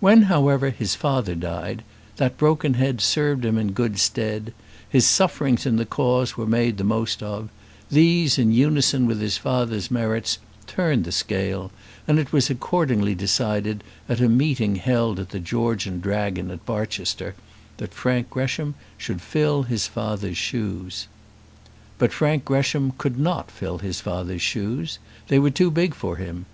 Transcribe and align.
When, 0.00 0.22
however, 0.32 0.70
his 0.70 0.94
father 0.94 1.34
died, 1.34 1.84
that 2.16 2.38
broken 2.38 2.72
head 2.72 3.02
served 3.02 3.44
him 3.44 3.58
in 3.58 3.72
good 3.72 3.98
stead: 3.98 4.54
his 4.88 5.04
sufferings 5.06 5.66
in 5.66 5.76
the 5.76 5.84
cause 5.84 6.38
were 6.38 6.46
made 6.46 6.78
the 6.78 6.84
most 6.84 7.22
of; 7.22 7.50
these, 7.90 8.38
in 8.38 8.50
unison 8.50 9.04
with 9.06 9.20
his 9.20 9.36
father's 9.36 9.90
merits, 9.90 10.38
turned 10.66 11.04
the 11.04 11.12
scale, 11.12 11.70
and 12.06 12.18
it 12.18 12.32
was 12.32 12.48
accordingly 12.48 13.14
decided, 13.14 13.84
at 14.08 14.20
a 14.22 14.28
meeting 14.30 14.76
held 14.76 15.20
at 15.20 15.28
the 15.28 15.38
George 15.38 15.86
and 15.86 16.00
Dragon, 16.00 16.50
at 16.50 16.64
Barchester, 16.64 17.34
that 17.76 17.92
Frank 17.92 18.30
Gresham 18.30 18.74
should 18.96 19.20
fill 19.20 19.64
his 19.64 19.86
father's 19.86 20.38
shoes. 20.38 21.08
But 21.98 22.14
Frank 22.14 22.46
Gresham 22.46 22.94
could 22.96 23.20
not 23.20 23.50
fill 23.50 23.80
his 23.80 24.00
father's 24.00 24.40
shoes; 24.40 24.98
they 25.26 25.38
were 25.38 25.50
too 25.50 25.70
big 25.70 25.92
for 25.94 26.16
him. 26.16 26.46